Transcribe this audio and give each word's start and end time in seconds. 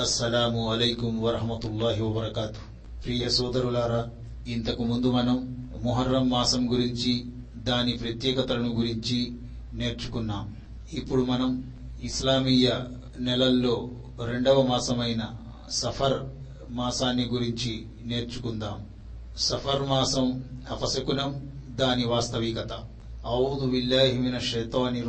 అస్సలాము 0.00 0.72
అలైకుం 0.72 1.22
వరహమతుల్లాహి 1.22 2.02
వబర్కాతు 2.02 2.54
ప్రియ 3.04 3.28
సోదరులారా 3.28 4.10
ఇంతకు 4.48 4.84
ముందు 4.84 5.10
మనం 5.10 5.66
మొహర్రం 5.82 6.30
మాసం 6.30 6.72
గురించి 6.72 7.24
దాని 7.56 7.92
ప్రత్యేకతలను 7.92 8.74
గురించి 8.74 9.32
నేర్చుకున్నాం. 9.72 10.56
ఇప్పుడు 10.92 11.24
మనం 11.24 11.72
ఇస్లామీయ 12.02 12.70
నెలల్లో 13.18 13.88
రెండవ 14.24 14.62
మాసమైన 14.62 15.22
సఫర్ 15.70 16.22
మాసాన్ని 16.70 17.24
గురించి 17.24 17.86
నేర్చుకుందాం. 18.04 18.86
సఫర్ 19.36 19.82
మాసం 19.82 20.44
అపశకునం 20.70 21.52
దాని 21.70 22.06
వాస్తవికత. 22.06 22.78
ఔదు 23.26 23.66
విల్లాహిమిన 23.66 24.38
మినష్ 24.38 24.54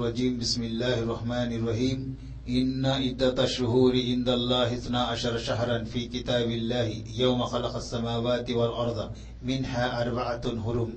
రజీం 0.02 0.38
బిస్మిల్లాహిర్ 0.38 1.10
రహమానిర్ 1.10 1.68
రహీం 1.68 2.18
إن 2.51 2.87
عدة 2.87 3.39
الشهور 3.41 3.93
عند 4.03 4.29
الله 4.31 4.75
اثنا 4.75 5.01
عشر 5.03 5.39
شهرا 5.39 5.85
في 5.85 6.01
كتاب 6.09 6.51
الله 6.51 6.89
يوم 7.15 7.41
خلق 7.45 7.77
السماوات 7.77 8.51
والأرض 8.51 8.99
منها 9.43 10.03
أربعة 10.03 10.45
هرم 10.59 10.91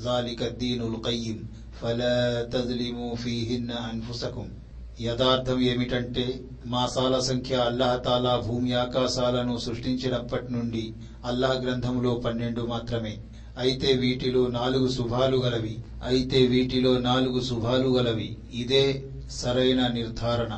ذلك 0.00 0.42
الدين 0.42 0.80
القيم 0.82 1.38
فلا 1.74 2.42
تظلموا 2.44 3.12
فيهن 3.16 3.70
أنفسكم 3.86 4.46
యథార్థం 5.00 5.58
ఏమిటంటే 5.62 6.24
మాసాల 6.66 7.16
సంఖ్య 7.26 7.56
అల్లాహ్ 7.66 7.98
తాలా 8.04 8.32
భూమి 8.46 8.72
ఆకాశాలను 8.76 9.54
సృష్టించినప్పటి 9.66 10.48
నుండి 10.52 10.82
అల్లాహ్ 11.24 11.58
గ్రంథములో 11.64 12.12
పన్నెండు 12.24 12.62
మాత్రమే 12.66 13.14
అయితే 13.56 13.90
వీటిలో 13.96 14.42
నాలుగు 14.56 14.88
శుభాలు 14.96 15.38
గలవి 15.44 15.74
అయితే 16.04 16.40
వీటిలో 16.46 16.92
నాలుగు 17.06 17.40
శుభాలు 17.48 17.88
గలవి 17.96 18.28
ఇదే 18.62 18.84
సరైన 19.38 19.80
నిర్ధారణ 19.94 20.52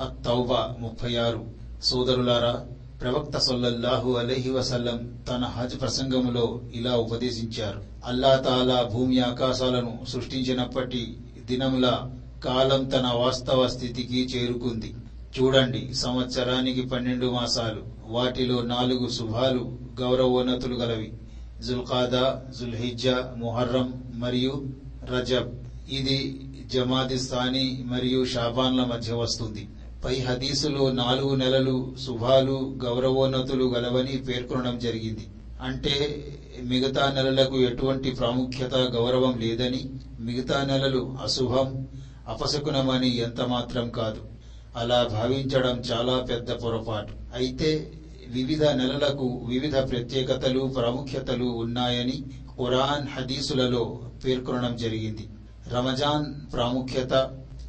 అత్తౌబా 0.00 0.76
ముప్పై 0.78 1.16
ఆరు 1.16 1.46
సోదరులారా 1.82 2.66
ప్రవక్త 3.00 3.38
సొల్లల్లాహు 3.38 4.16
అలహి 4.16 4.50
వసల్లం 4.50 5.14
తన 5.28 5.44
హజ్ 5.44 5.80
ప్రసంగములో 5.80 6.60
ఇలా 6.72 6.96
ఉపదేశించారు. 6.96 7.82
అల్లా 8.04 8.36
తాలా 8.36 8.90
భూమి 8.92 9.20
ఆకాశాలను 9.20 10.04
సృష్టించినప్పటి 10.08 11.18
దినముల 11.50 12.10
కాలం 12.44 12.88
తన 12.88 13.06
వాస్తవ 13.06 13.68
స్థితికి 13.68 14.22
చేరుకుంది. 14.24 14.94
చూడండి 15.40 15.94
సంవత్సరానికి 15.94 16.82
పన్నెండు 16.82 17.26
మాసాలు. 17.26 17.82
వాటిలో 18.02 18.62
నాలుగు 18.62 19.08
శుభాలు 19.08 19.78
గౌరవోన్నతులు 20.00 20.74
గలవి. 20.74 21.12
జుల్ఖాదా 21.60 22.42
జుల్హిజ్జా 22.60 23.34
ముహర్రం 23.36 24.04
మరియు 24.14 24.64
రజబ్. 25.04 25.48
ఇది 25.88 26.46
జమాదిస్తానీ 26.66 27.84
మరియు 27.86 28.24
షాబాన్ల 28.24 28.84
మధ్య 28.84 29.12
వస్తుంది. 29.12 29.68
పై 30.04 30.18
హదీసులో 30.20 30.90
నాలుగు 30.90 31.34
నెలలు 31.34 31.94
శుభాలు 32.06 32.78
గౌరవోన్నతులు 32.84 33.64
గలవని 33.64 34.16
పేర్కొనడం 34.18 34.78
జరిగింది. 34.78 35.24
అంటే 35.60 35.96
మిగతా 36.62 37.10
నెలలకు 37.10 37.56
ఎటువంటి 37.60 38.10
ప్రాముఖ్యత 38.10 38.74
గౌరవం 38.74 39.34
లేదని 39.40 39.80
మిగతా 40.18 40.62
నెలలు 40.62 41.16
అశుభం 41.22 41.68
అపశకునమని 42.28 43.10
ఎంత 43.16 43.40
మాత్రం 43.40 43.90
కాదు. 43.90 44.22
అలా 44.76 45.00
భావించడం 45.12 45.76
చాలా 45.90 46.16
పెద్ద 46.30 46.50
పొరపాటు. 46.62 47.12
అయితే 47.34 47.70
వివిధ 48.28 48.64
నెలలకు 48.64 49.28
వివిధ 49.48 49.76
ప్రత్యేకతలు 49.90 50.72
ప్రాముఖ్యతలు 50.76 51.44
ఉన్నాయని 51.44 52.16
ఖురాన్ 52.58 53.06
హదీసులలో 53.16 53.84
పేర్కొనడం 54.24 54.76
జరిగింది. 54.76 55.26
రమజాన్ 55.68 56.52
ప్రాముఖ్యత 56.52 57.12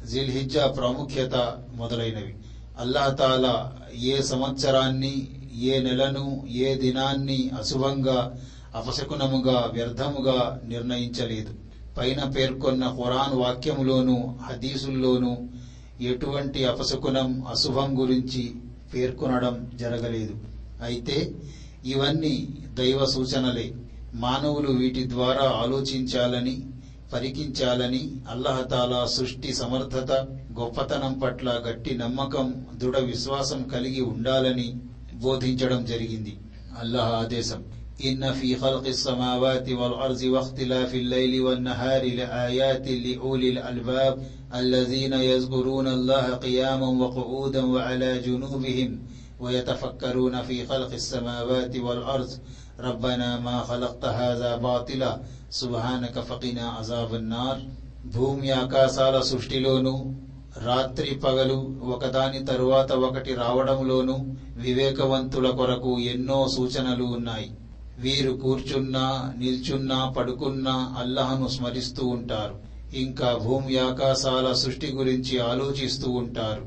జిల్హిజ్జా 0.06 0.66
ప్రాముఖ్యత 0.68 1.34
మొదలైనవి. 1.74 2.34
అల్లాహతాలా 2.78 3.72
ఏ 3.94 4.22
సంవత్సరాన్ని 4.22 5.30
ఏ 5.52 5.80
నెలను 5.80 6.46
ఏ 6.48 6.74
దినాన్ని 6.74 7.50
అశుభంగా 7.58 8.36
అపశకునముగా 8.74 9.70
వ్యర్థముగా 9.72 10.60
నిర్ణయించలేదు. 10.64 11.52
పైన 11.98 12.24
పేర్కొన్న 12.24 12.88
ఖురాన్ 12.88 13.32
వాక్యములోను 13.32 14.38
హదీసుల్లోనూ 14.42 15.40
ఎటువంటి 16.00 16.64
అపశకునం 16.64 17.42
అశుభం 17.48 18.00
గురించి 18.00 18.54
పేర్కొనడం 18.94 19.70
జరగలేదు. 19.74 20.34
అయితే 20.82 21.32
ఇవన్నీ 21.84 22.48
దైవ 22.74 23.06
సూచనలే. 23.06 23.72
మానవులు 24.14 24.68
వీటి 24.68 25.10
ద్వారా 25.10 25.50
ఆలోచించాలని 25.50 26.60
పరికించాలని 27.11 28.03
అల్లహతాలా 28.31 29.01
సృష్టి 29.07 29.51
సమర్థత 29.53 30.11
గొప్పతనం 30.59 31.13
పట్ల 31.19 31.49
గట్టి 31.67 31.93
నమ్మకం 31.95 32.47
దృఢ 32.81 32.97
విశ్వాసం 33.11 33.61
కలిగి 33.63 34.03
ఉండాలని 34.13 34.67
బోధించడం 35.21 35.81
జరిగింది 35.85 36.35
అల్లాహ్ 36.81 37.11
ఆదేశం 37.21 37.61
إن 37.99 38.33
في 38.33 38.55
خلق 38.55 38.85
السماوات 38.87 39.69
والأرض 39.69 40.21
واختلاف 40.23 40.95
الليل 40.95 41.41
والنهار 41.41 42.03
لآيات 42.11 42.87
لأولي 42.87 43.49
الألباب 43.49 44.13
الذين 44.55 45.13
يذكرون 45.13 45.87
الله 45.87 46.33
قياما 46.37 46.87
وقعودا 46.87 47.65
وعلى 47.65 48.19
جنوبهم 48.19 48.89
ويتفكرون 49.39 50.41
في 50.41 50.65
خلق 50.65 50.91
السماوات 50.93 51.75
والأرض 51.77 52.29
ربنا 52.81 53.29
ما 53.37 53.57
خلقت 53.61 54.03
هذا 54.19 54.51
باطلا 54.57 55.11
سبحانك 55.51 56.15
فقنا 56.21 56.65
عذاب 56.69 57.11
النار 57.13 57.57
భూమి 58.07 58.49
ఆకాశాల 58.53 59.15
సృష్టిలోనూ 59.21 59.93
రాత్రి 60.63 61.11
పగలు 61.15 61.57
ఒకదాని 61.85 62.39
తరువాత 62.45 62.91
ఒకటి 62.99 63.31
రావడంలోనూ 63.35 64.15
వివేకవంతుల 64.57 65.47
కొరకు 65.51 65.91
ఎన్నో 66.11 66.39
సూచనలు 66.47 67.05
ఉన్నాయి 67.17 67.49
వీరు 67.99 68.31
కూర్చున్నా 68.37 69.05
నిల్చున్నా 69.37 69.99
పడుకున్నా 70.17 70.75
అల్లహను 70.97 71.47
స్మరిస్తూ 71.47 72.03
ఉంటారు 72.07 72.55
ఇంకా 72.93 73.29
భూమి 73.37 73.75
ఆకాశాల 73.79 74.47
సృష్టి 74.53 74.89
గురించి 74.91 75.35
ఆలోచిస్తూ 75.41 76.09
ఉంటారు 76.21 76.63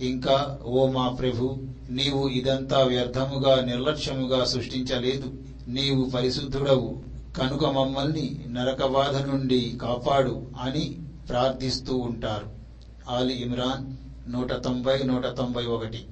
ఇంకా 0.00 0.36
ఓ 0.74 0.80
మా 0.88 1.06
ప్రభు 1.18 1.44
నీవు 1.90 2.22
ఇదంతా 2.38 2.78
వ్యర్థముగా 2.84 3.54
నిర్లక్ష్యముగా 3.64 4.40
సృష్టించలేదు 4.44 5.28
నీవు 5.69 6.09
పరిశుద్ధుడవు. 6.09 7.03
కనుక 7.37 7.65
మమ్మల్ని 7.65 8.45
నరకబాధ 8.51 9.15
నుండి 9.17 9.79
కాపాడు 9.81 10.41
అని 10.61 10.97
ప్రార్థిస్తూ 11.29 11.97
ఉంటారు. 11.97 12.47
ఆలి 13.09 13.33
ఇమ్రాన్ 13.33 13.85
నూట 14.33 14.53
తొంభై 14.53 14.97
నూట 15.03 15.25
తొంభై 15.25 15.65
ఒకటి. 15.65 16.05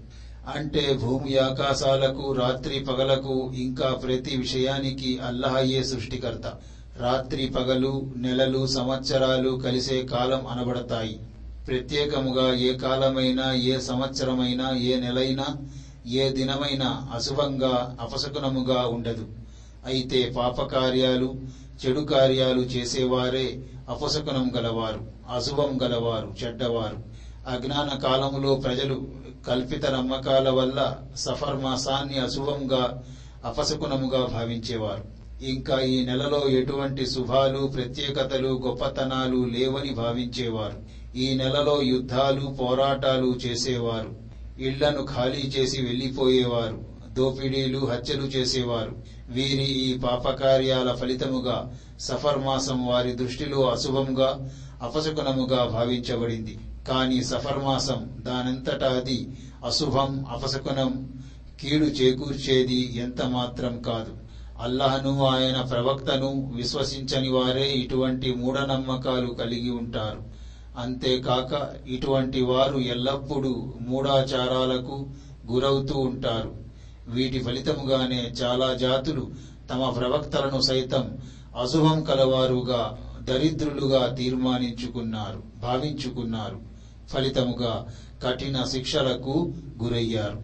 అంటే 0.56 1.00
భూమి 1.02 1.38
ఆకాశాలకు 1.38 2.32
రాత్రి 2.34 2.80
పగలకు 2.80 3.52
ఇంకా 3.56 3.94
ప్రతి 3.94 4.36
విషయానికి 4.36 5.18
అల్లహయ్యే 5.18 5.84
సృష్టికర్త. 5.84 6.54
రాత్రి 6.98 7.48
పగలు 7.48 8.14
నెలలు 8.16 8.68
సంవత్సరాలు 8.68 9.62
కలిసే 9.66 10.02
కాలం 10.02 10.48
అనబడతాయి. 10.48 11.20
ప్రత్యేకముగా 11.68 12.54
ఏ 12.54 12.74
కాలమైనా 12.74 13.54
ఏ 13.54 13.80
సంవత్సరమైనా 13.80 14.76
ఏ 14.76 14.96
నెలైనా 15.00 15.46
ఏ 16.08 16.30
దినమైనా 16.30 17.08
అశుభంగా 17.14 17.98
అపశకునముగా 18.02 18.86
ఉండదు. 18.88 19.26
అయితే 19.88 20.34
పాపకార్యాలు 20.38 21.36
చెడు 21.82 22.00
కార్యాలు 22.00 22.62
చేసేవారే 22.62 23.48
అపశకునం 23.90 24.52
గలవారు 24.56 25.02
అశుభం 25.36 25.80
గలవారు 25.84 26.34
చెడ్డవారు. 26.44 26.98
అజ్ఞాన 27.48 27.90
కాలములో 28.04 28.56
ప్రజలు 28.56 29.08
కల్పిత 29.48 29.86
నమ్మకాల 29.86 30.50
వల్ల 30.50 30.80
సఫర్ 31.16 31.56
మాసాన్ని 31.56 32.18
అశుభంగా 32.20 33.04
అపశకునముగా 33.46 34.26
భావించేవారు. 34.26 35.04
ఇంకా 35.44 35.80
ఈ 35.80 36.06
నెలలో 36.06 36.50
ఎటువంటి 36.50 37.06
శుభాలు 37.06 37.68
ప్రత్యేకతలు 37.68 38.62
గొప్పతనాలు 38.66 39.40
లేవని 39.46 39.94
భావించేవారు. 39.94 40.78
ఈ 41.18 41.34
నెలలో 41.34 41.82
యుద్ధాలు 41.82 42.46
పోరాటాలు 42.62 43.36
చేసేవారు. 43.46 44.12
ఇళ్ళను 44.60 45.06
ఖాళీ 45.16 45.44
చేసి 45.58 45.82
వెళ్ళిపోయేవారు 45.82 46.80
దోపిడీలు 47.14 47.80
హత్యలు 47.86 48.24
చేసేవారు. 48.24 49.17
వీరి 49.30 49.64
ఈ 49.64 49.98
పాపకార్యాల 49.98 50.96
ఫలితముగా 50.96 51.78
సఫర్ 52.00 52.38
మాసం 52.38 52.88
వారి 52.88 53.12
దృష్టిలో 53.12 53.70
అశుభంగా 53.70 54.50
అపశకునముగా 54.82 55.64
భావించబడింది. 55.66 56.60
కానీ 56.88 57.24
సఫర్ 57.24 57.64
మాసం 57.64 58.10
దానంతటా 58.20 58.88
అది 58.88 59.30
అశుభం 59.66 60.26
అపశకునం 60.30 61.24
కీడు 61.62 61.86
చేకూర్చేది 61.86 62.98
ఎంత 62.98 63.22
మాత్రం 63.22 63.82
కాదు. 63.82 64.18
అల్లహను 64.62 65.26
ఆయన 65.26 65.62
ప్రవక్తను 65.62 66.54
విశ్వసించని 66.56 67.30
వారే 67.30 67.72
ఇటువంటి 67.72 68.36
మూఢనమ్మకాలు 68.36 69.28
కలిగి 69.28 69.70
ఉంటారు. 69.70 70.24
అంతేకాక 70.78 71.76
ఇటువంటి 71.88 72.42
వారు 72.42 72.78
ఎల్లప్పుడూ 72.78 73.74
మూఢాచారాలకు 73.82 75.10
గురవుతూ 75.52 76.00
ఉంటారు. 76.00 76.67
వీటి 77.08 77.40
ఫలితముగానే 77.40 78.16
చాలా 78.16 78.74
జాతులు 78.74 79.32
తమ 79.70 79.90
ప్రవక్తలను 79.90 80.62
సైతం 80.62 81.18
అశుభం 81.62 82.04
కలవారుగా 82.04 82.98
దరిద్రులుగా 83.22 84.16
తీర్మానించుకున్నారు 84.16 85.44
భావించుకున్నారు. 85.62 86.60
ఫలితముగా 87.10 87.88
కఠిన 88.24 88.64
శిక్షలకు 88.64 89.54
గురయ్యారు. 89.84 90.42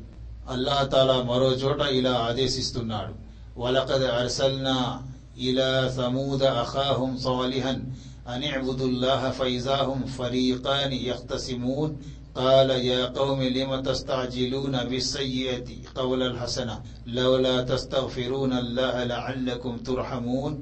అల్లాహతాలా 0.50 1.21
మరో 1.21 1.51
చోట 1.51 1.81
ఇలా 1.81 2.13
ఆదేశిస్తున్నాడు. 2.30 3.13
వలకద్ 3.60 4.04
అర్సల్నా 4.04 5.01
ఇలా 5.38 5.94
సమూద 5.98 6.44
అఖాహుం 6.44 7.18
సాలిహన్ 7.18 7.81
అని 8.30 8.48
అబుదుల్లాహ 8.48 9.30
ఫైజాహుం 9.30 10.04
ఫరీఖాన్ 10.04 10.94
యఖ్తసిమూన్ 10.94 11.95
قال 12.36 12.70
يا 12.70 13.06
قوم 13.10 13.42
لم 13.42 13.70
تستعجلون 13.80 14.75
بالسيئة 14.84 15.69
قول 15.94 16.22
الحسنة 16.22 16.76
لولا 17.08 17.56
تستغفرون 17.62 18.52
الله 18.54 19.04
لعلكم 19.04 19.76
ترحمون 19.78 20.52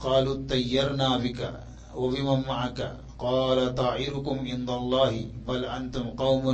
قالوا 0.00 0.34
اطيرنا 0.36 1.10
بك 1.18 1.40
وبمن 1.96 2.40
معك 2.48 2.78
قال 3.18 3.74
طائركم 3.74 4.36
عند 4.50 4.70
الله 4.70 5.12
بل 5.48 5.60
أنتم 5.66 6.06
قوم 6.16 6.44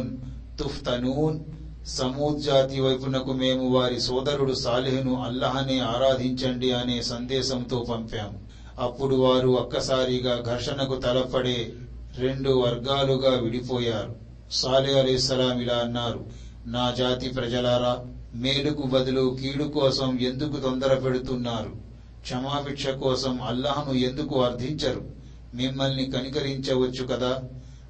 تفتنون 0.59 1.35
సమూద్ 1.97 2.41
జాతి 2.47 2.79
వైపునకు 2.81 3.33
మేము 3.43 3.67
వారి 3.75 3.99
సోదరుడు 4.07 4.55
సాలిహును 4.65 5.13
అల్లహనే 5.27 5.79
ఆరాధించండి 5.93 6.71
అనే 6.73 6.97
సందేశంతో 7.03 7.79
పంపాము 7.91 8.39
అప్పుడు 8.85 9.17
వారు 9.17 9.49
ఒక్కసారిగా 9.63 10.35
ఘర్షణకు 10.51 10.97
తలపడే 11.05 11.59
రెండు 12.19 12.51
వర్గాలుగా 12.65 13.33
విడిపోయారు 13.45 14.13
సాలే 14.52 15.00
అలీసలాం 15.00 15.62
ఇలా 15.62 15.76
అన్నారు 15.76 16.26
నా 16.66 16.92
జాతి 16.92 17.30
ప్రజలారా 17.30 18.06
మేలుకు 18.34 18.82
బదులు 18.82 19.38
కీడు 19.42 19.64
కోసం 19.64 20.20
ఎందుకు 20.22 20.60
తొందర 20.60 20.96
పెడుతున్నారు? 20.96 21.74
క్షమాభిక్ష 22.22 22.88
కోసం 22.88 23.42
అల్లాహను 23.42 23.94
ఎందుకు 23.94 24.44
అర్థించరు? 24.44 25.06
మిమ్మల్ని 25.54 26.06
కనికరించవచ్చు 26.06 27.08
కదా? 27.08 27.44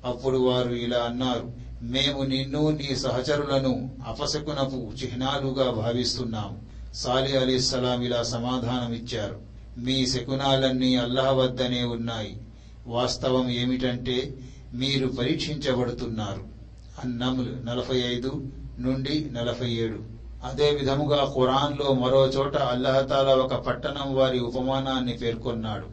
అప్పుడు 0.05 0.37
వారు 0.37 0.69
ఇలా 0.69 0.97
అన్నారు 0.97 1.51
మేము 1.81 2.23
నిన్ను 2.23 2.69
నీ 2.69 2.95
సహచరులను 2.95 3.91
అపశకునపు 4.07 4.91
చిహ్నాలుగా 5.03 5.71
భావిస్తున్నాము 5.71 6.59
సాలి 6.93 7.37
అలీసలాం 7.37 8.03
ఇలా 8.03 8.23
సమాధానమిచ్చారు 8.23 9.39
మీ 9.77 10.05
శకునాలన్నీ 10.05 10.95
అల్లాహ్ 10.95 11.37
వద్దనే 11.37 11.83
ఉన్నాయి. 11.83 12.37
వాస్తవం 12.87 13.49
ఏమిటంటే 13.49 14.33
మీరు 14.75 15.07
పరీక్షించబడుతున్నారు. 15.07 16.43
అన్నములు 17.03 17.65
నలభై 17.65 17.97
ఐదు 17.97 18.43
నుండి 18.79 19.29
నలభై 19.31 19.71
ఏడు 19.71 19.99
అదే 20.45 20.71
విధముగా 20.71 21.31
ఖురాన్లో 21.35 21.93
మరో 21.93 22.25
చోట 22.25 22.57
అల్లహతాల 22.57 23.27
ఒక 23.27 23.53
పట్టణం 23.55 24.15
వారి 24.15 24.39
ఉపమానాన్ని 24.39 25.13
పేర్కొన్నాడు. 25.13 25.85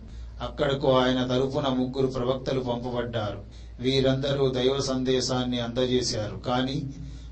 అక్కడకు 0.45 0.99
ఆయన 0.99 1.25
తరపున 1.25 1.69
ముగ్గురు 1.69 2.07
ప్రవక్తలు 2.07 2.61
పంపబడ్డారు. 2.61 3.43
వీరందరూ 3.81 4.49
దైవ 4.49 4.81
సందేశాన్ని 4.81 5.61
అందజేశారు. 5.61 6.37
కానీ 6.37 6.91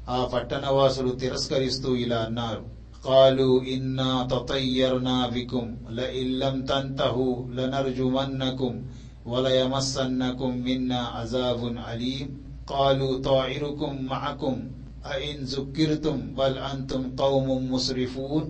ఆ 0.08 0.31
పట్టణవాసులు 0.35 1.08
తిరస్కరిస్తూ 1.08 1.96
ఇలా 1.96 2.17
అన్నారు. 2.17 2.81
కాలు 3.06 3.62
ఇన్నా 3.62 4.29
తొతయ్యర్నా 4.31 5.26
వికుం 5.26 5.87
ల 5.91 6.67
తంతహు 6.70 7.50
లనర్జుమన్నకుం 7.55 8.91
وليمسنكم 9.25 10.52
منا 10.60 11.02
عذاب 11.10 11.62
أليم 11.86 12.28
قالوا 12.68 13.13
طائركم 13.22 13.92
معكم 14.06 14.56
أئن 15.06 15.36
ذكرتم 15.46 16.18
بل 16.34 16.54
أنتم 16.69 17.02
قوم 17.18 17.48
مسرفون 17.72 18.44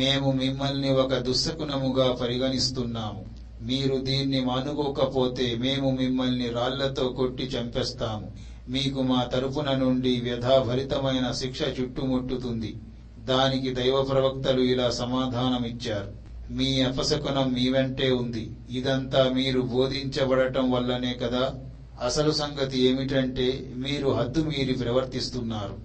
మేము 0.00 0.28
మిమ్మల్ని 0.32 0.90
ఒక 0.94 1.12
దుస్సకునముగా 1.26 2.06
పరిగణిస్తున్నాము 2.20 3.22
మీరు 3.62 3.96
దీన్ని 4.00 4.40
మానుకోకపోతే 4.44 5.46
మేము 5.56 5.88
మిమ్మల్ని 5.92 6.48
రాళ్లతో 6.50 7.04
కొట్టి 7.10 7.44
చంపేస్తాము 7.44 8.26
మీకు 8.68 9.00
మా 9.02 9.20
తరపున 9.24 9.70
నుండి 9.74 10.12
వ్యధాభరితమైన 10.20 11.26
శిక్ష 11.32 11.62
చుట్టుముట్టుతుంది 11.78 12.72
దానికి 13.24 13.70
దైవ 13.74 13.96
ప్రవక్తలు 14.04 14.62
ఇలా 14.72 14.88
సమాధానమిచ్చారు 15.00 16.10
మీ 16.51 16.81
అపశకునం 16.81 17.53
మీ 17.53 17.69
వెంటే 17.69 18.11
ఉంది. 18.11 18.51
ఇదంతా 18.69 19.29
మీరు 19.29 19.61
బోధించబడటం 19.61 20.71
వల్లనే 20.71 21.13
కదా? 21.13 21.53
అసలు 22.03 22.31
సంగతి 22.31 22.81
ఏమిటంటే 22.81 23.73
మీరు 23.75 24.09
హద్దు 24.09 24.43
మీరి 24.43 24.73
ప్రవర్తిస్తున్నారు. 24.73 25.77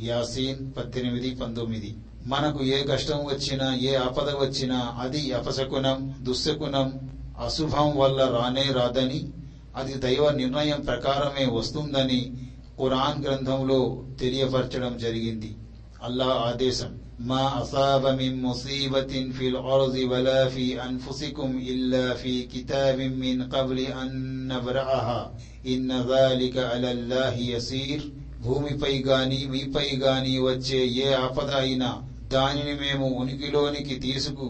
యాసీన్ 0.00 0.78
పద్దెనిమిది 0.78 1.34
పంతొమ్మిది. 1.34 1.96
మనకు 2.26 2.64
ఏ 2.64 2.82
కష్టం 2.82 3.16
వచ్చినా 3.16 3.74
ఏ 3.74 3.94
ఆపద 3.94 4.30
వచ్చినా 4.30 4.96
అది 5.00 5.32
అపశకునం 5.32 6.14
దుశ్శకునం 6.22 7.10
అశుభం 7.44 7.96
వల్ల 7.96 8.24
రానే 8.24 8.72
రాదని 8.72 9.28
అది 9.76 9.94
దైవ 9.94 10.30
నిర్ణయం 10.30 10.80
ప్రకారమే 10.80 11.46
వస్తుందని 11.46 12.32
ఖురాన్ 12.78 13.24
గ్రంథంలో 13.24 14.04
తెలియపరచడం 14.20 14.98
జరిగింది. 14.98 15.56
అల్లాహ్ 16.02 16.30
ఆదేశం. 16.30 16.98
మా 17.21 17.41
అసాబ 17.57 18.03
మిన్ 18.17 18.39
ముసీబతిన్ 18.41 19.31
ఫిల్ 19.31 19.59
అర్ది 19.67 20.03
వలా 20.05 20.39
ఫీ 20.49 20.65
అన్ఫుసికుం 20.79 21.51
ఇల్లా 21.65 22.05
ఫీ 22.13 22.33
కితాబిన్ 22.51 23.17
మిన్ 23.19 23.43
qabli 23.53 23.85
అన్ 24.01 24.17
నబ్రఅహా 24.47 25.19
ఇన్న 25.65 25.91
ذلك 26.11 26.55
అలా 26.67 26.89
అల్లాహి 26.89 27.45
యసీర్ 27.51 28.05
భూమిపై 28.41 28.95
గాని 29.01 29.39
మీపై 29.45 29.87
గాని 29.97 30.33
వచ్చే 30.41 30.81
ఏ 30.99 31.07
ఆపద 31.21 31.51
అయినా 31.59 31.89
దానిని 32.27 32.73
మేము 32.75 33.07
ఉనికిలోనికి 33.21 33.95
తీసుకు 33.99 34.47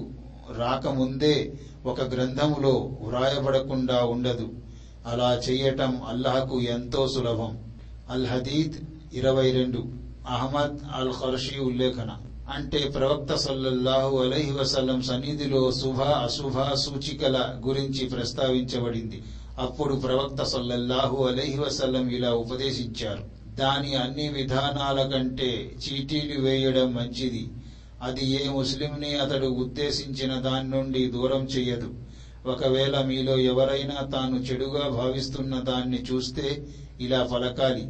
రాకముందే 0.60 1.36
ఒక 1.86 2.02
గ్రంథములో 2.14 2.76
వ్రాయబడకుండా 3.02 3.98
ఉండదు 4.06 4.48
అలా 5.06 5.32
చేయటం 5.46 5.92
అల్లాహకు 6.08 6.58
ఎంతో 6.70 7.02
సులభం 7.08 7.52
అల్ 8.10 8.28
హదీద్ 8.28 8.78
ఇరవై 9.14 9.48
రెండు 9.52 9.82
అహ్మద్ 10.30 10.80
అల్ 10.94 11.14
ఖర్షి 11.14 11.58
ఉల్లేఖన 11.60 12.12
అంటే 12.51 12.79
ప్రవక్త 12.79 13.35
సల్లల్లాహు 13.35 14.19
అలహి 14.19 14.51
వసల్లం 14.51 15.03
సన్నిధిలో 15.03 15.73
శుభ 15.73 16.01
అశుభ 16.01 16.75
సూచికల 16.75 17.61
గురించి 17.67 18.09
ప్రస్తావించబడింది. 18.09 19.23
అప్పుడు 19.59 19.95
ప్రవక్త 19.95 20.43
సల్లల్లాహు 20.43 21.25
అలహి 21.25 21.59
వసల్లం 21.59 22.09
ఇలా 22.09 22.31
ఉపదేశించారు. 22.31 23.23
దాని 23.57 23.95
అన్ని 23.95 24.29
విధానాల 24.29 25.03
కంటే 25.03 25.77
చీటీలు 25.85 26.41
వేయడం 26.41 26.95
మంచిది. 26.95 27.51
అది 28.03 28.47
ఏ 28.47 28.49
ముస్లింని 28.49 29.15
అతడు 29.15 29.47
ఉద్దేశించిన 29.47 30.35
దాని 30.35 30.71
నుండి 30.71 31.07
దూరం 31.07 31.45
చెయ్యదు. 31.45 31.95
ఒకవేళ 32.47 33.03
మీలో 33.03 33.39
ఎవరైనా 33.39 34.11
తాను 34.13 34.37
చెడుగా 34.37 34.89
భావిస్తున్న 34.89 35.61
దాన్ని 35.61 36.03
చూస్తే 36.03 36.67
ఇలా 37.01 37.23
పలకాలి. 37.33 37.87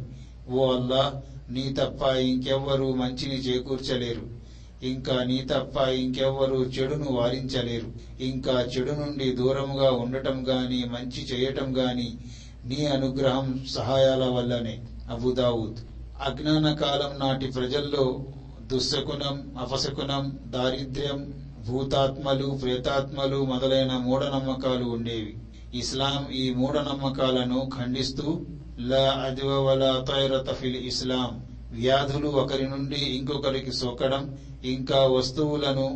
ఓ 0.49 0.71
అల్లా 0.71 1.21
నీ 1.49 1.75
తప్ప 1.79 2.01
ఇంకెవ్వరూ 2.03 2.93
మంచిని 2.93 3.35
చేకూర్చలేరు. 3.35 4.40
ఇంకా 4.83 5.23
నీ 5.23 5.41
తప్ప 5.41 5.77
ఇంకెవ్వరూ 5.77 6.63
చెడును 6.63 7.11
వారించలేరు. 7.11 8.21
ఇంకా 8.23 8.61
చెడు 8.61 8.91
నుండి 8.91 9.31
దూరముగా 9.31 9.91
ఉండటం 9.91 10.45
గాని 10.49 10.83
మంచి 10.85 11.23
చేయటం 11.23 11.77
గాని 11.77 12.17
నీ 12.65 12.85
అనుగ్రహం 12.85 13.65
సహాయాల 13.71 14.25
వల్లనే. 14.25 14.83
అబుదావుద్ 15.09 15.77
అజ్ఞాన 16.21 16.73
కాలం 16.73 17.19
నాటి 17.19 17.47
ప్రజల్లో 17.47 18.25
దుస్సకునం 18.61 19.57
అపశకునం 19.59 20.39
దారిద్ర్యం 20.45 21.33
భూతాత్మలు 21.67 22.59
ప్రేతాత్మలు 22.61 23.45
మొదలైన 23.45 23.91
మూఢనమ్మకాలు 23.97 24.85
ఉండేవి. 24.85 25.35
ఇస్లాం 25.73 26.31
ఈ 26.31 26.49
మూఢనమ్మకాలను 26.49 27.69
ఖండిస్తూ 27.77 28.39
లా 28.79 29.23
అదివ 29.25 30.05
తైరత 30.11 30.53
ఫిల్ 30.53 30.75
ఇస్లాం 30.75 31.50
వ్యాధులు 31.73 32.27
ఒకరి 32.27 32.69
నుండి 32.69 32.95
ఇంకొకరికి 32.95 33.71
సోకడం 33.71 34.37
ఇంకా 34.63 35.07
వస్తువులను 35.07 35.87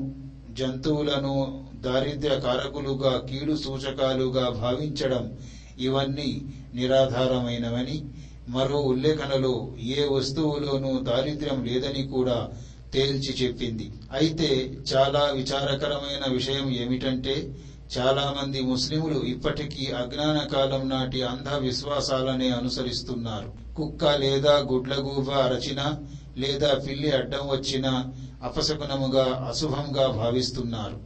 జంతువులను 0.50 1.64
దారిద్ర్య 1.80 2.40
కారకులుగా 2.40 3.28
కీడు 3.30 3.56
సూచకాలుగా 3.56 4.50
భావించడం 4.50 5.38
ఇవన్నీ 5.78 6.42
నిరాధారమైనవని 6.74 8.04
మరో 8.48 8.78
ఉల్లేఖనలో 8.78 9.76
ఏ 9.80 10.08
వస్తువులోనూ 10.10 11.00
దారిద్ర్యం 11.00 11.64
లేదని 11.66 12.08
కూడా 12.08 12.50
తేల్చి 12.94 13.32
చెప్పింది. 13.44 13.92
అయితే 14.12 14.78
చాలా 14.94 15.32
విచారకరమైన 15.36 16.34
విషయం 16.34 16.72
ఏమిటంటే 16.72 17.36
చాలా 17.98 18.36
మంది 18.38 18.62
ముస్లిములు 18.62 19.20
ఇప్పటికీ 19.20 19.86
అజ్ఞాన 19.86 20.38
కాలం 20.38 20.90
నాటి 20.90 21.24
అంధ 21.24 21.54
విశ్వాసాలనే 21.54 22.50
అనుసరిస్తున్నారు. 22.50 23.76
కుక్క 23.76 24.06
లేదా 24.06 24.58
గుడ్లగూబ 24.72 25.32
అరచిన 25.32 25.94
లేదా 26.38 26.74
పిల్లి 26.74 27.12
అడ్డం 27.12 27.40
వచ్చిన 27.40 28.04
అపశకునముగా 28.44 29.46
అశుభంగా 29.50 30.08
భావిస్తున్నారు. 30.08 30.98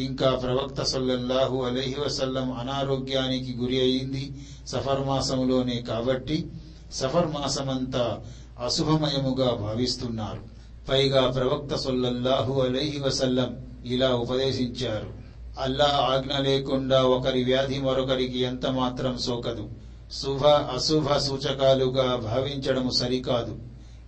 ఇంకా 0.00 0.30
ప్రవక్త 0.30 0.82
సల్లల్లాహు 0.82 1.62
అలహి 1.62 1.96
వసల్లం 2.06 2.52
అనారోగ్యానికి 2.52 3.56
గురి 3.56 3.80
అయింది 3.80 4.36
సఫర్ 4.68 5.06
మాసంలోనే 5.06 5.82
కాబట్టి 5.88 6.46
సఫర్ 6.92 7.26
మాసమంతా 7.26 8.20
అశుభమయముగా 8.64 9.50
భావిస్తున్నారు. 9.54 10.42
పైగా 10.88 11.30
ప్రవక్త 11.30 11.74
సొల్లల్లాహు 11.74 12.60
అలహి 12.60 13.00
వసల్లం 13.06 13.66
ఇలా 13.84 14.08
ఉపదేశించారు. 14.14 15.19
అల్లా 15.58 16.06
ఆజ్ఞ 16.10 16.42
లేకుండా 16.42 17.02
ఒకరి 17.02 17.44
వ్యాధి 17.44 17.78
మరొకరికి 17.78 18.38
ఎంత 18.38 18.66
మాత్రం 18.66 19.18
సోకదు. 19.18 19.68
శుభ 20.12 20.46
అశుభ 20.46 21.16
సూచకాలుగా 21.16 22.16
భావించడము 22.16 22.90
సరికాదు. 22.90 23.58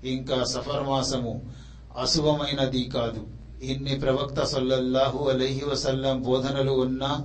ఇంకా 0.04 0.44
సఫర్ 0.44 0.82
మాసము 0.82 1.42
అశుభమైనది 1.98 2.84
కాదు. 2.84 3.26
ఇన్ని 3.62 4.00
ప్రవక్త 4.00 4.44
సల్లల్లాహు 4.44 5.28
అలైహి 5.28 5.64
వసల్లం 5.64 6.22
బోధనలు 6.22 6.72
ఉన్నా 6.72 7.24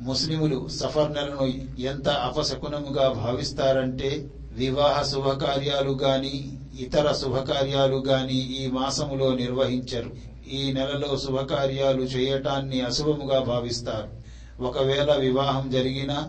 ముస్లిములు 0.00 0.68
సఫర్ 0.68 1.12
నెలను 1.12 1.52
ఎంత 1.80 2.08
అపశకునముగా 2.08 3.08
భావిస్తారంటే 3.08 4.30
వివాహ 4.52 5.02
శుభకార్యాలు 5.02 5.90
గాని 5.90 6.58
ఇతర 6.80 7.12
శుభకార్యాలు 7.12 7.96
గాని 7.96 8.34
ఈ 8.34 8.70
మాసములో 8.70 9.34
నిర్వహించరు. 9.34 10.35
ఈ 10.48 10.72
నెలలో 10.72 11.16
శుభకార్యాలు 11.16 12.02
చేయటాన్ని 12.02 12.80
అశుభముగా 12.80 13.40
భావిస్తారు. 13.40 14.26
ఒకవేళ 14.62 15.14
వివాహం 15.14 15.70
జరిగినా 15.70 16.28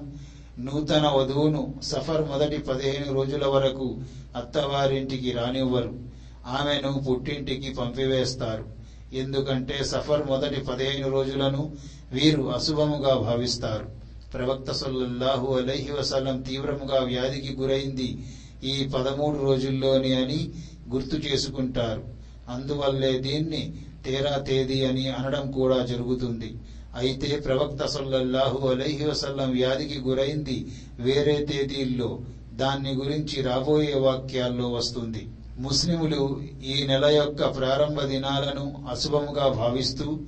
నూతన 0.60 1.08
వధువును 1.08 1.82
సఫర్ 1.84 2.30
మొదటి 2.30 2.58
పదిహేను 2.58 3.14
రోజుల 3.14 3.46
వరకు 3.46 4.00
అత్తవారింటికి 4.36 5.32
రానివ్వరు. 5.32 6.00
ఆమెను 6.46 7.04
పుట్టింటికి 7.10 7.70
పంపివేస్తారు. 7.74 8.66
ఎందుకంటే 9.14 9.84
సఫర్ 9.84 10.28
మొదటి 10.28 10.62
పదిహేను 10.62 11.10
రోజులను 11.10 11.78
వీరు 12.12 12.54
అశుభముగా 12.54 13.16
భావిస్తారు. 13.16 13.90
ప్రవక్త 14.34 14.72
సల్లల్లాహు 14.72 15.54
అలహి 15.54 15.92
వసలం 15.92 16.42
తీవ్రముగా 16.42 17.00
వ్యాధికి 17.00 17.56
గురైంది 17.56 18.26
ఈ 18.64 18.88
పదమూడు 18.96 19.38
రోజుల్లోనే 19.38 20.14
అని 20.16 20.50
గుర్తు 20.94 21.16
చేసుకుంటారు. 21.16 22.04
అందువల్లే 22.50 23.20
దీన్ని 23.20 23.76
తేరా 24.06 24.38
తేదీ 24.38 24.86
అని 24.86 25.10
అనడం 25.10 25.52
కూడా 25.52 25.86
జరుగుతుంది. 25.86 26.56
అయితే 26.96 27.40
ప్రవక్త 27.40 27.86
సల్లల్లాహు 27.86 28.68
అలైహి 28.68 29.06
వసల్లం 29.06 29.52
వ్యాధికి 29.52 30.00
గురైంది 30.00 30.68
వేరే 31.00 31.46
తేదీల్లో. 31.46 32.20
దాన్ని 32.54 32.94
గురించి 32.94 33.42
రాబోయే 33.42 33.94
వాక్యాల్లో 33.96 34.72
వస్తుంది. 34.72 35.28
ముస్లిములు 35.58 36.42
ఈ 36.64 36.84
నెల 36.88 37.06
యొక్క 37.06 37.58
ప్రారంభ 37.58 38.02
దినాలను 38.02 38.86
అశుభముగా 38.90 39.48
భావిస్తూ 39.48 40.20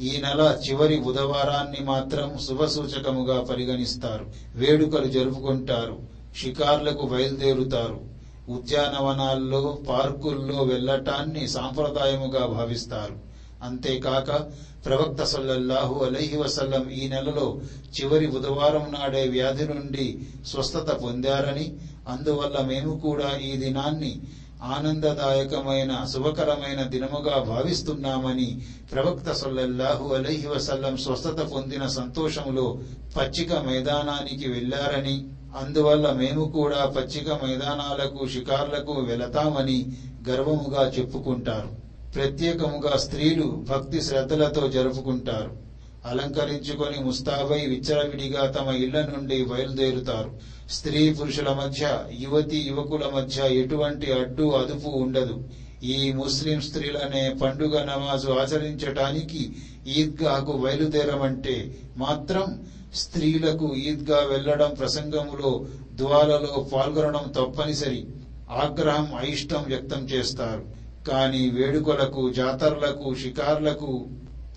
ఈ 0.00 0.08
నెల 0.08 0.58
చివరి 0.70 0.96
బుధవారాన్ని 0.96 1.84
మాత్రం 1.84 2.38
శుభ 2.48 2.64
సూచకముగా 2.64 3.40
పరిగణిస్తారు. 3.40 4.26
వేడుకలు 4.54 5.06
జరుపుకుంటారు. 5.06 5.98
షికార్లకు 6.36 7.06
బయలుదేరుతారు. 7.06 8.15
ఉద్యానవనాల్లో 8.48 9.78
పార్కుల్లో 9.88 10.62
వెళ్ళటాన్ని 10.62 11.48
సాంప్రదాయముగా 11.48 12.46
భావిస్తారు. 12.46 13.16
అంతేకాక 13.62 14.30
ప్రవక్త 14.86 15.22
సల్లల్లాహు 15.24 15.94
అలైహి 16.04 16.36
వసల్లం 16.36 16.90
ఈ 16.90 17.08
నెలలో 17.08 17.60
చివరి 17.96 18.26
బుధవారం 18.26 18.84
నాడే 18.92 19.28
వ్యాధి 19.28 19.64
నుండి 19.64 20.06
స్వస్థత 20.46 20.90
పొందారని 21.02 21.66
అందువల్ల 22.08 22.58
మేము 22.66 22.92
కూడా 22.98 23.30
ఈ 23.38 23.56
దినాన్ని 23.56 24.12
ఆనందదాయకమైన 24.62 26.04
శుభకరమైన 26.12 26.82
దినముగా 26.82 27.38
భావిస్తున్నామని 27.44 28.62
ప్రవక్త 28.92 29.32
సల్లల్లాహు 29.32 30.06
అలహి 30.14 30.46
వసల్లం 30.46 30.96
స్వస్థత 30.96 31.40
పొందిన 31.52 31.86
సంతోషములో 31.86 32.66
పచ్చిక 33.16 33.52
మైదానానికి 33.66 34.48
వెళ్ళారని 34.48 35.16
అందువల్ల 35.56 36.10
మేము 36.10 36.44
కూడా 36.50 36.86
పచ్చిక 36.86 37.30
మైదానాలకు 37.30 38.26
షికార్లకు 38.26 38.92
వెళతామని 38.92 39.92
గర్వముగా 40.28 40.92
చెప్పుకుంటారు. 40.98 41.70
ప్రత్యేకముగా 42.14 42.96
స్త్రీలు 42.96 43.64
భక్తి 43.70 44.02
శ్రద్ధలతో 44.02 44.68
జరుపుకుంటారు. 44.68 45.66
అలంకరించుకొని 46.06 47.04
ముస్తాబై 47.04 47.66
విచ్చలవిడిగా 47.66 48.46
తమ 48.46 48.68
ఇళ్ళ 48.68 49.06
నుండి 49.06 49.44
బయలుదేరుతారు. 49.44 50.30
స్త్రీ 50.70 51.12
పురుషుల 51.12 51.48
మధ్య 51.52 52.04
యువతి 52.20 52.58
యువకుల 52.58 53.06
మధ్య 53.14 53.42
ఎటువంటి 53.54 54.12
అడ్డు 54.12 54.42
అదుపు 54.42 54.88
ఉండదు. 54.88 55.44
ఈ 55.82 56.12
ముస్లిం 56.12 56.60
స్త్రీలనే 56.60 57.34
పండుగ 57.42 57.84
నమాజు 57.84 58.30
ఆచరించటానికి 58.30 59.56
ఈద్గాకు 59.86 60.52
బయలుదేరమంటే 60.52 61.78
మాత్రం 61.96 62.64
స్త్రీలకు 62.94 63.74
ఈద్గా 63.74 64.18
వెళ్ళడం 64.18 64.74
ప్రసంగములో 64.74 65.66
ద్వాలలో 65.92 66.70
పాల్గొనడం 66.72 67.32
తప్పనిసరి 67.36 68.06
ఆగ్రహం 68.50 69.08
అయిష్టం 69.18 69.64
వ్యక్తం 69.66 69.98
చేస్తారు. 69.98 70.64
కానీ 71.08 71.50
వేడుకలకు 71.50 72.30
జాతరలకు 72.30 73.14
షికార్లకు 73.14 74.06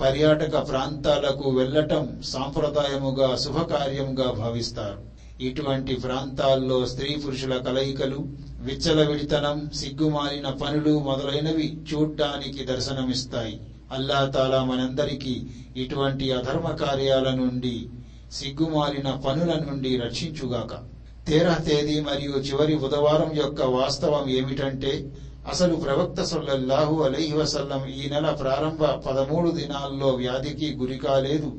పర్యాటక 0.01 0.69
ప్రాంతాలకు 0.69 1.49
వెళ్ళటం 1.49 2.21
సాంప్రదాయముగా 2.25 3.35
శుభకార్యముగా 3.35 4.31
భావిస్తారు. 4.31 4.99
ఇటువంటి 5.43 5.93
ప్రాంతాల్లో 5.93 6.85
స్త్రీ 6.85 7.15
పురుషుల 7.15 7.57
కలయికలు 7.57 8.27
విచ్చలవిడితనం 8.69 9.71
సిగ్గుమాలిన 9.75 10.49
పనులు 10.49 10.99
మొదలైనవి 10.99 11.67
చూడ్డానికి 11.89 12.63
దర్శనమిస్తాయి. 12.63 13.55
అల్లా 13.91 14.19
తాలా 14.35 14.59
మనందరికీ 14.63 15.35
ఇటువంటి 15.75 16.33
అధర్మ 16.33 16.67
కార్యాల 16.71 17.29
నుండి 17.31 17.75
సిగ్గుమాలిన 18.33 19.11
పనుల 19.11 19.53
నుండి 19.53 19.97
రక్షించుగాక. 19.97 20.73
తేరా 21.27 21.55
తేదీ 21.67 21.99
మరియు 21.99 22.31
చివరి 22.31 22.75
బుధవారం 22.75 23.31
యొక్క 23.35 23.61
వాస్తవం 23.61 24.29
ఏమిటంటే 24.29 24.93
అసలు 25.47 25.75
ప్రవక్త 25.75 26.21
సల్లల్లాహు 26.21 26.95
అలైహి 27.03 27.33
వసల్లం 27.33 27.83
ఈ 27.89 28.09
నెల 28.09 28.29
ప్రారంభ 28.41 28.83
పదమూడు 29.07 29.49
దినాల్లో 29.49 30.09
వ్యాధికి 30.21 30.69
గురికాలేదు. 30.81 31.49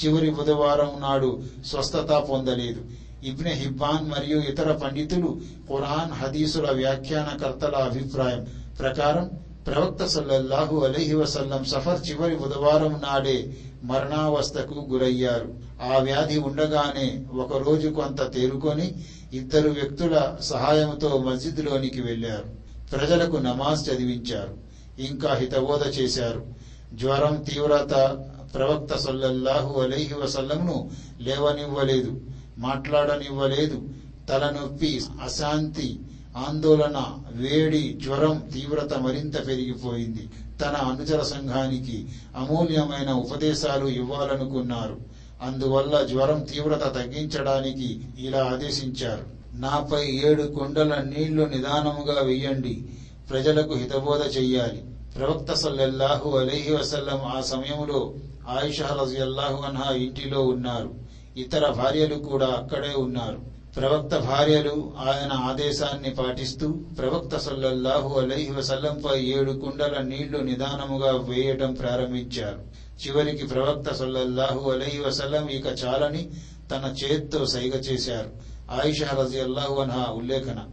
చివరి 0.00 0.30
బుధవారం 0.30 0.92
నాడు 1.00 1.30
స్వస్థత 1.66 2.10
పొందలేదు. 2.30 2.80
ఇబ్నె 3.24 3.52
హిబ్బాన్ 3.52 4.10
మరియు 4.10 4.40
ఇతర 4.40 4.72
పండితులు 4.72 5.40
ఖురాన్ 5.68 6.12
హదీసుల 6.12 6.70
వ్యాఖ్యానకర్తల 6.70 7.76
అభిప్రాయం 7.76 8.48
ప్రకారం 8.78 9.30
ప్రవక్త 9.66 10.04
సల్లల్లాహు 10.04 10.84
అలహి 10.84 11.14
వసల్లం 11.14 11.64
సఫర్ 11.64 12.10
చివరి 12.10 12.36
బుధవారం 12.36 12.92
నాడే 12.92 13.56
మరణావస్థకు 13.84 14.88
గురయ్యారు. 14.92 15.54
ఆ 15.82 15.98
వ్యాధి 15.98 16.38
ఉండగానే 16.38 17.24
ఒక 17.34 17.56
రోజు 17.56 17.88
కొంత 17.88 18.34
తేరుకొని 18.34 18.94
ఇద్దరు 19.32 19.68
వ్యక్తుల 19.70 20.36
సహాయంతో 20.40 21.18
మస్జిద్లోనికి 21.18 22.00
వెళ్ళారు 22.00 22.44
ప్రజలకు 22.92 23.36
నమాజ్ 23.36 23.90
చదివించారు. 23.90 24.56
ఇంకా 24.98 25.34
హితబోధ 25.34 25.98
చేశారు. 25.98 26.46
జ్వరం 26.94 27.44
తీవ్రత 27.48 28.24
ప్రవక్త 28.54 28.96
సల్లల్లాహు 28.96 29.80
అలైహి 29.80 30.14
వసల్లంను 30.14 30.90
లేవనివ్వలేదు. 31.20 32.20
మాట్లాడనివ్వలేదు. 32.58 33.82
తలనొప్పి 34.28 35.00
అశాంతి 35.24 36.00
ఆందోళన 36.36 37.04
వేడి 37.30 37.98
జ్వరం 38.02 38.50
తీవ్రత 38.54 38.94
మరింత 38.94 39.46
పెరిగిపోయింది. 39.46 40.30
తన 40.60 40.76
అనుచర 40.76 41.22
సంఘానికి 41.22 42.08
అమూల్యమైన 42.36 43.12
ఉపదేశాలు 43.12 43.86
ఇవ్వాలనుకున్నారు. 43.86 44.96
అందువల్ల 45.42 46.06
జ్వరం 46.06 46.42
తీవ్రత 46.42 46.94
తగ్గించడానికి 46.94 48.00
ఇలా 48.18 48.44
ఆదేశించారు. 48.44 49.24
నాపై 49.54 50.20
ఏడు 50.24 50.42
కొండల 50.42 50.94
నీళ్ళు 50.94 51.42
నిదానముగా 51.42 52.22
వెయ్యండి. 52.22 52.86
ప్రజలకు 53.30 53.74
హితబోధ 53.74 54.36
చెయ్యాలి. 54.36 54.84
ప్రవక్త 55.16 55.52
సల్లెల్లాహు 55.52 56.36
అలీహి 56.38 56.72
వసల్లం 56.72 57.20
ఆ 57.36 57.40
సమయంలో 57.40 58.14
ఆయిషా 58.48 58.98
రజియల్లాహు 59.02 59.64
అన్హా 59.64 59.94
ఇంటిలో 59.94 60.42
ఉన్నారు. 60.42 61.07
ఇతర 61.38 61.70
భార్యలు 61.70 62.14
కూడా 62.14 62.46
అక్కడే 62.46 62.94
ఉన్నారు. 62.94 63.40
ప్రవక్త 63.76 64.16
భార్యలు 64.16 64.92
ఆయన 64.98 65.32
ఆదేశాన్ని 65.32 66.10
పాటిస్తూ 66.10 66.68
ప్రవక్త 66.98 67.36
సల్లల్లాహు 67.36 68.20
అలైహి 68.20 68.52
వసల్లంపై 68.52 69.20
ఏడు 69.20 69.52
కుండల 69.52 70.02
నీళ్ళు 70.02 70.38
నిదానముగా 70.38 71.12
వేయటం 71.12 71.74
ప్రారంభించారు. 71.74 72.60
చివరికి 73.06 73.46
ప్రవక్త 73.46 73.92
సల్లల్లాహు 73.92 74.70
అలైహి 74.70 74.98
వసల్లం 74.98 75.48
ఇక 75.48 75.66
చాలని 75.66 76.30
తన 76.70 76.94
చేత్తో 77.04 77.46
సైగ 77.46 77.72
చేశారు. 77.74 78.30
ఆయిషా 78.70 79.24
రజియల్లాహు 79.24 79.80
అన్హా 79.80 80.12
ఉల్లేఖన. 80.12 80.64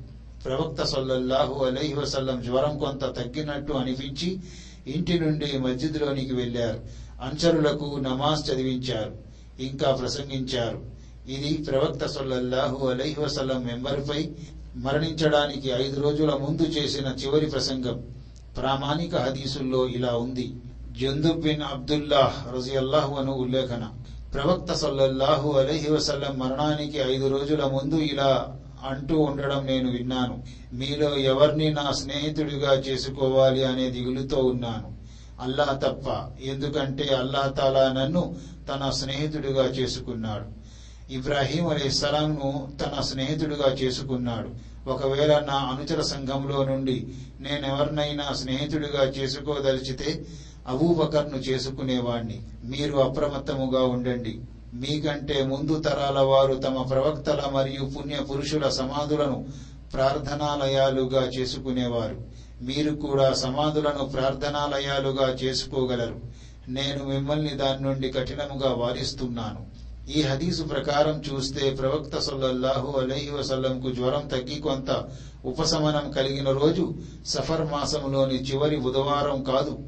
ప్రవక్త 0.46 0.84
సల్లల్లాహు 0.84 1.66
అలైహి 1.66 1.94
వసల్లం 1.94 2.42
జ్వరం 2.42 2.78
కొంత 2.78 3.02
తగ్గినట్టు 3.02 3.74
అనిపించి 3.74 4.40
ఇంటి 4.88 5.20
నుండి 5.20 5.58
మస్జిద్లోనికి 5.58 6.34
వెళ్ళారు 6.34 6.80
అంచరులకు 7.22 7.98
నమాజ్ 8.02 8.52
చదివించారు. 8.52 9.35
ఇంకా 9.60 9.92
ప్రసంగించారు. 9.92 10.84
ఇది 11.28 11.64
ప్రవక్త 11.64 12.06
సొల్లహు 12.06 12.88
అలైహి 12.88 13.22
వసలం 13.22 13.66
మెంబర్పై 13.66 14.30
మరణించడానికి 14.76 15.70
ఐదు 15.70 16.02
రోజుల 16.02 16.34
ముందు 16.34 16.62
చేసిన 16.62 17.16
చివరి 17.24 17.46
ప్రసంగం. 17.46 18.04
ప్రామాణిక 18.58 19.16
హదీసుల్లో 19.16 19.88
ఇలా 19.88 20.18
ఉంది. 20.18 20.54
జందుబ్ 20.92 21.42
బిన్ 21.42 21.62
అబ్దుల్లాహ్ 21.62 22.56
రజియల్లాహు 22.56 23.16
అను 23.16 23.32
ఉల్లేఖన. 23.32 23.90
ప్రవక్త 24.34 24.74
సల్లల్లాహు 24.74 25.52
అలహి 25.52 25.92
వసల్లం 25.92 26.40
మరణానికి 26.40 26.98
ఐదు 26.98 27.28
రోజుల 27.28 27.66
ముందు 27.66 27.96
ఇలా 27.96 28.58
అంటూ 28.84 29.20
ఉండడం 29.20 29.66
నేను 29.66 29.92
విన్నాను. 29.92 30.44
మీలో 30.74 31.18
ఎవరిని 31.18 31.74
నా 31.74 31.92
స్నేహితుడిగా 31.92 32.74
చేసుకోవాలి 32.74 33.64
అనే 33.64 33.90
దిగులుతో 33.90 34.38
ఉన్నాను. 34.38 34.95
అల్లా 35.42 35.80
తప్ప. 35.84 36.26
ఎందుకంటే 36.42 37.16
అల్లా 37.16 37.48
తాలా 37.48 37.92
నన్ను 37.92 38.36
తన 38.70 38.90
స్నేహితుడిగా 38.90 39.66
చేసుకున్నాడు. 39.66 40.66
ఇబ్రాహీం 41.14 41.68
అలీస్లాంను 41.68 42.72
తన 42.82 43.02
స్నేహితుడిగా 43.02 43.70
చేసుకున్నాడు. 43.70 44.50
ఒకవేళ 44.90 45.40
నా 45.40 45.54
అనుచర 45.54 46.02
సంఘంలో 46.02 46.64
నుండి 46.64 47.08
నేనెవరినైనా 47.40 48.34
స్నేహితుడిగా 48.34 49.04
చేసుకోదలిచితే 49.04 50.26
అబూబకర్ను 50.68 51.38
చేసుకునేవాణ్ణి. 51.38 52.42
మీరు 52.64 52.98
అప్రమత్తముగా 52.98 53.84
ఉండండి. 53.84 54.40
మీకంటే 54.74 55.44
ముందు 55.44 55.80
తరాల 55.80 56.20
వారు 56.20 56.54
తమ 56.54 56.82
ప్రవక్తల 56.82 57.46
మరియు 57.54 57.86
పుణ్య 57.86 58.16
పురుషుల 58.16 58.70
సమాధులను 58.70 59.46
ప్రార్థనాలయాలుగా 59.94 61.30
చేసుకునేవారు. 61.40 62.45
మీరు 62.62 62.96
కూడా 62.96 63.34
సమాధులను 63.34 64.06
ప్రార్థనాలయాలుగా 64.06 65.30
చేసుకోగలరు. 65.30 66.20
నేను 66.68 67.06
మిమ్మల్ని 67.06 67.50
దాని 67.50 67.84
నుండి 67.84 68.10
కఠినముగా 68.10 68.74
వారిస్తున్నాను. 68.74 69.76
ఈ 70.12 70.22
హదీసు 70.22 70.64
ప్రకారం 70.64 71.24
చూస్తే 71.34 71.70
ప్రవక్త 71.70 72.18
సల్లల్లాహు 72.18 73.00
అలహి 73.00 73.30
వసల్లంకు 73.30 73.92
జ్వరం 73.92 74.28
తగ్గి 74.28 74.60
కొంత 74.60 75.06
ఉపశమనం 75.46 76.12
కలిగిన 76.12 76.52
రోజు 76.52 76.96
సఫర్ 77.26 77.72
మాసంలోని 77.72 78.36
చివరి 78.36 78.76
బుధవారం 78.76 79.44
కాదు. 79.44 79.80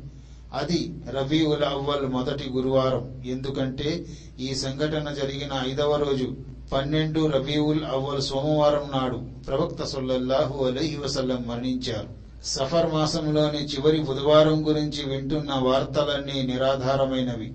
అది 0.54 0.94
రబీఉల్ 1.10 1.64
అవ్వల్ 1.64 2.08
మొదటి 2.08 2.50
గురువారం. 2.50 3.24
ఎందుకంటే 3.26 4.06
ఈ 4.40 4.56
సంఘటన 4.56 5.14
జరిగిన 5.14 5.70
ఐదవ 5.72 5.96
రోజు 5.96 6.38
పన్నెండు 6.74 7.28
రబీవుల్ 7.28 7.84
అవ్వల్ 7.84 8.22
సోమవారం 8.22 8.90
నాడు 8.94 9.22
ప్రవక్త 9.48 9.84
సొల్లహు 9.84 10.66
అలహి 10.66 10.98
వసల్లం 10.98 11.46
మరణించారు. 11.48 12.27
సఫర్ 12.46 12.94
మాసంలోని 12.94 13.58
చివరి 13.58 14.00
బుధవారం 14.00 14.68
గురించి 14.68 15.04
వింటున్న 15.04 15.54
వార్తలన్నీ 15.54 16.42
నిరాధారమైనవి. 16.42 17.54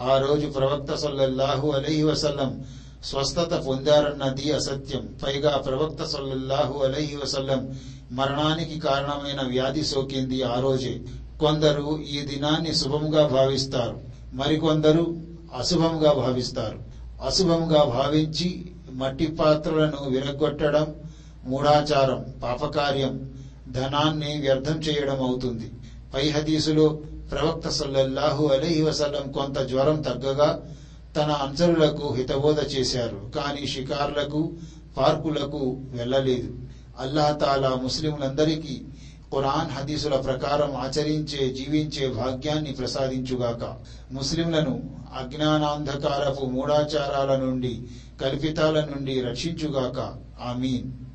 ఆ 0.00 0.18
రోజు 0.18 0.46
ప్రవక్త 0.46 0.94
సొల్లహు 0.94 1.70
అలహి 1.70 2.02
వసల్లం 2.02 2.66
స్వస్థత 3.04 3.64
పొందారన్నది 3.66 4.52
అసత్యం. 4.52 5.08
పైగా 5.22 5.50
ప్రవక్త 5.50 6.04
సొల్లహు 6.04 6.84
అలహి 6.84 7.16
వసల్లం 7.24 7.78
మరణానికి 8.10 8.80
కారణమైన 8.80 9.42
వ్యాధి 9.42 9.84
సోకింది 9.84 10.42
ఆ 10.42 10.60
రోజే. 10.60 11.00
కొందరు 11.40 12.00
ఈ 12.00 12.20
దినాన్ని 12.20 12.74
శుభంగా 12.74 13.26
భావిస్తారు. 13.26 14.00
మరికొందరు 14.32 15.16
అశుభంగా 15.58 16.12
భావిస్తారు. 16.12 16.78
అశుభంగా 17.24 17.84
భావించి 17.84 18.70
మట్టి 18.90 19.26
పాత్రలను 19.26 20.10
విరగొట్టడం 20.10 20.94
మూఢాచారం 21.44 22.24
పాపకార్యం 22.42 23.37
ధనాన్ని 23.72 24.38
వ్యర్థం 24.38 24.78
చేయడం 24.78 25.22
అవుతుంది. 25.22 25.72
పై 26.14 26.28
హదీసులో 26.28 27.00
ప్రవక్త 27.32 27.68
సల్లల్లాహు 27.68 28.46
అలైహి 28.46 28.82
వసల్లం 28.82 29.32
కొంత 29.32 29.58
జ్వరం 29.58 30.02
తగ్గగా 30.02 30.66
తన 31.16 31.30
అనుచరులకు 31.30 32.12
హితబోధ 32.12 32.74
చేశారు. 32.74 33.32
కానీ 33.36 33.66
షికార్లకు 33.66 34.52
పార్కులకు 34.96 35.80
వెళ్ళలేదు. 35.90 36.54
అల్లాహతాలా 36.98 37.74
ముస్లింలందరికీ 37.74 38.80
ఖురాన్ 39.32 39.70
హదీసుల 39.70 40.16
ప్రకారం 40.16 40.76
ఆచరించే 40.76 41.50
జీవించే 41.50 42.08
భాగ్యాన్ని 42.08 42.72
ప్రసాదించుగాక. 42.72 43.76
ముస్లింలను 44.12 44.90
అజ్ఞానాంధకారపు 45.16 46.44
మూఢాచారాల 46.44 47.36
నుండి 47.36 47.80
కల్పితాల 48.20 48.84
నుండి 48.84 49.20
రక్షించుగాక. 49.20 50.14
ఆమీన్. 50.42 51.07